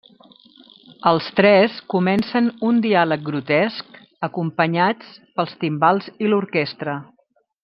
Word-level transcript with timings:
Els 1.09 1.27
tres 1.39 1.75
comencen 1.95 2.49
un 2.69 2.81
diàleg 2.85 3.27
grotesc, 3.27 4.01
acompanyats 4.29 5.15
pels 5.37 5.57
timbals 5.67 6.11
i 6.27 6.33
l'orquestra. 6.33 7.01